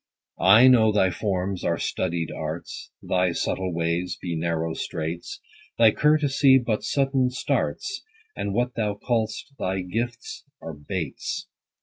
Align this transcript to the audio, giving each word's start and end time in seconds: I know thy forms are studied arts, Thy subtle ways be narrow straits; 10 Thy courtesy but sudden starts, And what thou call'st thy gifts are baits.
I 0.39 0.67
know 0.67 0.91
thy 0.91 1.11
forms 1.11 1.63
are 1.63 1.77
studied 1.77 2.31
arts, 2.31 2.89
Thy 3.03 3.33
subtle 3.33 3.71
ways 3.71 4.17
be 4.19 4.35
narrow 4.35 4.73
straits; 4.73 5.39
10 5.77 5.85
Thy 5.85 5.91
courtesy 5.91 6.57
but 6.57 6.81
sudden 6.83 7.29
starts, 7.29 8.01
And 8.35 8.51
what 8.51 8.73
thou 8.73 8.95
call'st 8.95 9.53
thy 9.59 9.81
gifts 9.83 10.43
are 10.59 10.73
baits. 10.73 11.47